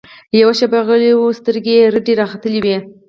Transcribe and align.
يوه 0.39 0.53
شېبه 0.59 0.79
غلى 0.87 1.11
و 1.15 1.21
سترګې 1.39 1.73
يې 1.79 1.91
رډې 1.93 2.13
راختلې 2.21 2.59
وې. 2.65 2.77